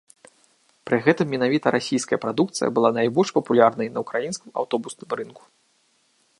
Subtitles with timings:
[0.89, 5.43] Пры гэтым менавіта расійская прадукцыя была найбольш папулярнай на ўкраінскім аўтобусным рынку.